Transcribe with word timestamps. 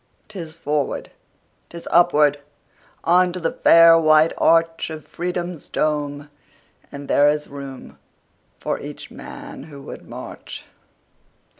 'Tis 0.29 0.55
forward, 0.55 1.11
'tis 1.69 1.87
upward, 1.91 2.39
On 3.03 3.31
to 3.31 3.39
the 3.39 3.51
fair 3.51 3.99
white 3.99 4.35
archOf 4.37 5.03
Freedom's 5.03 5.69
dome, 5.69 6.27
and 6.91 7.07
there 7.07 7.29
is 7.29 7.45
roomFor 7.45 8.81
each 8.81 9.11
man 9.11 9.61
who 9.65 9.79
would 9.83 10.09
march. 10.09 10.65